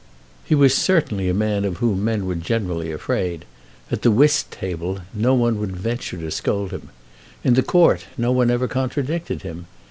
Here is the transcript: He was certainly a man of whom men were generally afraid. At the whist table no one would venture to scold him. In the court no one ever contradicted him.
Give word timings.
He 0.43 0.55
was 0.55 0.73
certainly 0.73 1.29
a 1.29 1.33
man 1.35 1.63
of 1.63 1.77
whom 1.77 2.03
men 2.03 2.25
were 2.25 2.33
generally 2.33 2.91
afraid. 2.91 3.45
At 3.91 4.01
the 4.01 4.09
whist 4.09 4.49
table 4.49 5.01
no 5.13 5.35
one 5.35 5.59
would 5.59 5.77
venture 5.77 6.17
to 6.17 6.31
scold 6.31 6.71
him. 6.71 6.89
In 7.43 7.53
the 7.53 7.61
court 7.61 8.07
no 8.17 8.31
one 8.31 8.49
ever 8.49 8.67
contradicted 8.67 9.43
him. 9.43 9.67